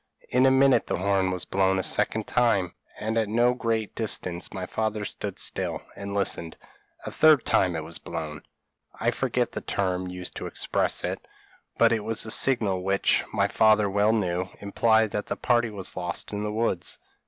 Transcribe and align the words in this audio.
In 0.29 0.47
a 0.47 0.49
minute 0.49 0.87
the 0.87 0.97
horn 0.97 1.29
was 1.29 1.45
blown 1.45 1.77
a 1.77 1.83
second 1.83 2.25
time, 2.25 2.73
and 2.97 3.19
at 3.19 3.29
no 3.29 3.53
great 3.53 3.93
distance; 3.93 4.51
my 4.51 4.65
father 4.65 5.05
stood 5.05 5.37
still, 5.37 5.83
and 5.95 6.15
listened: 6.15 6.57
a 7.05 7.11
third 7.11 7.45
time 7.45 7.75
it 7.75 7.83
was 7.83 7.99
blown. 7.99 8.41
I 8.99 9.11
forget 9.11 9.51
the 9.51 9.61
term 9.61 10.07
used 10.07 10.33
to 10.37 10.47
express 10.47 11.03
it, 11.03 11.27
but 11.77 11.91
it 11.91 12.03
was 12.03 12.23
the 12.23 12.31
signal 12.31 12.81
which, 12.81 13.23
my 13.31 13.47
father 13.47 13.87
well 13.87 14.11
knew, 14.11 14.49
implied 14.59 15.11
that 15.11 15.27
the 15.27 15.35
party 15.37 15.69
was 15.69 15.95
lost 15.95 16.33
in 16.33 16.41
the 16.41 16.51
woods. 16.51 16.97